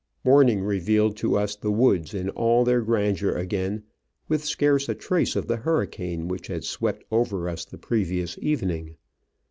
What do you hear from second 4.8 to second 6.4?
a trace of the hurricane